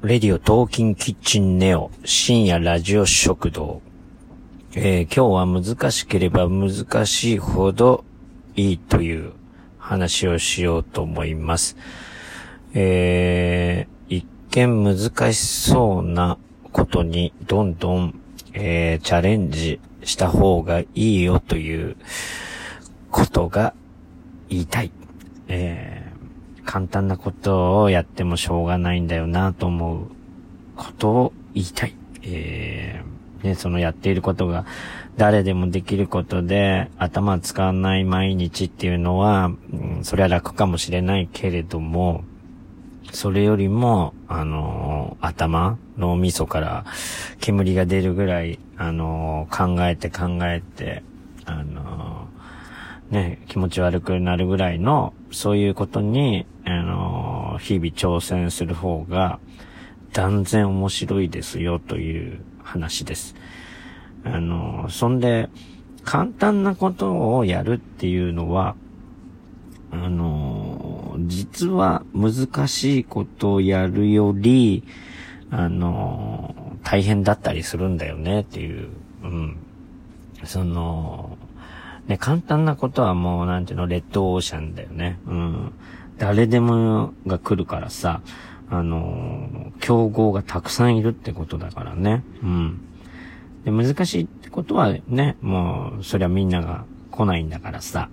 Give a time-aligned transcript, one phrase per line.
[0.00, 3.82] レディオトーキンキッチンネオ深夜ラジオ食堂。
[4.76, 8.04] えー、今日は難しければ難しいほど
[8.54, 9.32] いいという
[9.76, 11.76] 話をしようと思います。
[12.74, 16.38] えー、一見難しそうな
[16.72, 18.20] ことにどんどん、
[18.52, 21.96] えー、チャレンジした方がいいよという
[23.10, 23.74] ことが
[24.48, 24.92] 言いたい。
[25.48, 25.97] えー
[26.68, 30.06] 簡単なことをやってもしょうがないんだよなと思う
[30.76, 31.94] ことを言いたい。
[32.24, 34.66] えー、ね、そのやっていることが
[35.16, 42.24] 誰でもできることで頭使わない毎日っていうのは、うん、それは楽かもしれないけれども、
[43.12, 46.84] それよりも、あのー、頭、脳みそから
[47.40, 51.02] 煙が出るぐらい、あの、考えて考えて、
[51.46, 52.28] あの、
[53.10, 56.46] ね、気持ち悪くなるぐらいの、そういうことに、
[57.58, 59.38] 日々挑戦する方が
[60.12, 63.34] 断然面白いですよという話です。
[64.24, 65.48] あの、そんで、
[66.04, 68.76] 簡単なことをやるっていうのは、
[69.90, 74.84] あの、実は難しいことをやるより、
[75.50, 78.88] あの大変だったりするんだよねっていう、
[79.22, 79.56] うん。
[80.44, 81.36] その、
[82.06, 85.18] ね、簡単なことはもう、なんていうの、レッドオーシャンだよね。
[85.26, 85.72] うん。
[86.18, 88.20] 誰でもが来るからさ、
[88.70, 92.22] あの、競合がたくさんいるってことだからね。
[92.42, 92.80] うん。
[93.64, 98.10] で、難しいってことはね、もう、そりゃみんなが来ないんだからさ、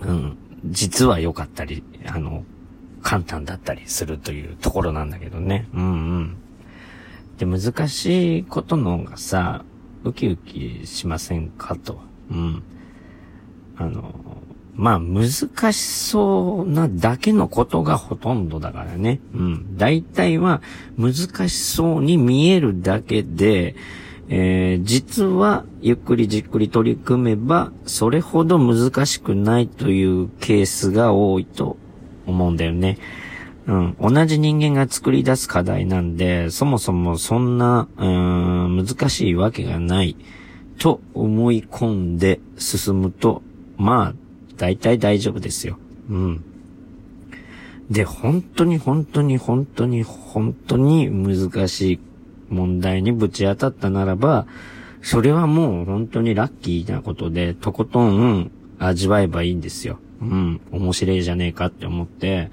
[0.00, 0.36] うん。
[0.66, 2.44] 実は良かったり、あの、
[3.02, 5.68] 簡単だったりするというところなんだけどね。
[5.74, 6.36] うんうん。
[7.38, 9.64] で、難しいことの方がさ、
[10.04, 12.00] ウキウキしませんかと。
[12.30, 12.62] うん。
[13.76, 14.14] あの、
[14.76, 19.20] まあ、難しそうなだけのことがほとんどだからね。
[19.32, 19.76] うん。
[19.76, 20.62] 大体は
[20.98, 23.76] 難しそうに見えるだけで、
[24.28, 31.76] えー、実はゆっくりじっくり取り組めば、それほど難しくないというケースが多いと
[32.26, 32.98] 思うんだよね。
[33.66, 33.96] うん。
[34.00, 40.16] 同じ人間が作り出す課題なんで、そもそもそんな、うん、難しいわけがない
[40.78, 43.42] と思い込んで進むと、
[43.76, 44.23] まあ、
[44.56, 45.78] 大体大丈夫ですよ。
[46.08, 46.44] うん。
[47.90, 52.00] で、本当に本当に本当に本当に難しい
[52.48, 54.46] 問題にぶち当たったならば、
[55.02, 59.98] それはもう本当にラッキーなことで、とことん味わえばいいんですよ。
[60.20, 60.60] うん。
[60.72, 62.50] 面白いじゃねえかって思って、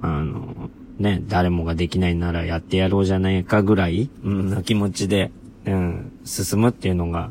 [0.00, 5.30] あの、ね、誰もができないならやってやろうじゃないかぐらい、うん、な気持ちで、
[5.64, 7.30] うん、進むっていうのが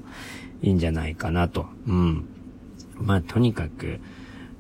[0.61, 1.67] いいんじゃないかなと。
[1.87, 2.25] うん。
[2.97, 3.99] まあ、とにかく、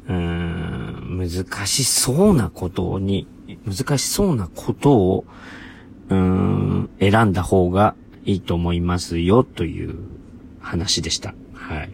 [0.07, 3.27] うーん、難しそうなことに、
[3.65, 5.25] 難しそうなことを、
[6.09, 7.95] うーん、選んだ方が
[8.25, 9.95] いいと思いますよ、という
[10.59, 11.33] 話でした。
[11.53, 11.89] はい。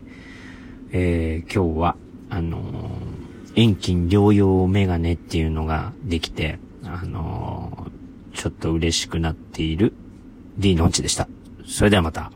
[0.92, 1.96] えー、今日は、
[2.30, 9.94] あのー、遠近療養メガネっていうのができて、あのー、ちょっと嬉しくなっている
[10.58, 11.28] D のうちでした。
[11.66, 12.32] それではまた。